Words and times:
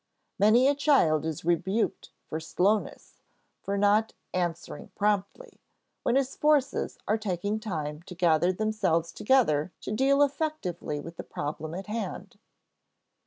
Many 0.39 0.67
a 0.67 0.73
child 0.73 1.27
is 1.27 1.45
rebuked 1.45 2.09
for 2.25 2.39
"slowness," 2.39 3.21
for 3.61 3.77
not 3.77 4.13
"answering 4.33 4.89
promptly," 4.95 5.59
when 6.01 6.15
his 6.15 6.35
forces 6.35 6.97
are 7.07 7.19
taking 7.19 7.59
time 7.59 8.01
to 8.07 8.15
gather 8.15 8.51
themselves 8.51 9.11
together 9.11 9.71
to 9.81 9.91
deal 9.91 10.23
effectively 10.23 10.99
with 10.99 11.17
the 11.17 11.23
problem 11.23 11.75
at 11.75 11.85
hand. 11.85 12.39